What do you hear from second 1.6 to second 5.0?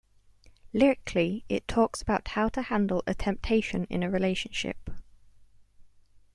that talks about how to handle a temptation in a relationship.